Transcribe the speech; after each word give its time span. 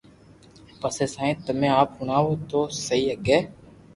جي 0.95 1.07
سائين 1.11 1.35
تمي 1.49 1.69
آپ 1.73 1.91
ھڻاويو 1.99 2.33
تو 2.51 2.59
سگي 2.81 3.15
ھي 3.29 3.39